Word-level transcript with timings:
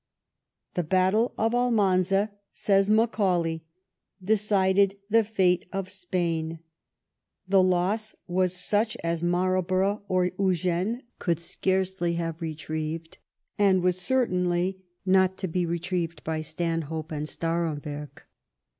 "The 0.73 0.81
battle 0.83 1.35
of 1.37 1.53
Almanza," 1.53 2.31
says 2.51 2.89
Macaulay," 2.89 3.65
decided 4.33 4.97
the 5.11 5.23
fate 5.23 5.67
of 5.71 5.91
Spain. 5.91 6.57
The 7.47 7.61
loss 7.61 8.15
was 8.25 8.51
such 8.55 8.97
as 9.03 9.21
Marlborough 9.21 10.01
or 10.07 10.31
Eugene 10.39 11.03
could 11.19 11.39
scarcely 11.39 12.15
have 12.15 12.41
retrieved, 12.41 13.19
and 13.59 13.83
was 13.83 14.01
cer 14.01 14.25
tainly 14.25 14.77
not 15.05 15.37
to 15.37 15.47
be 15.47 15.67
retrieved 15.67 16.23
by 16.23 16.41
Stanhope 16.41 17.11
and 17.11 17.27
Staremberg." 17.29 18.23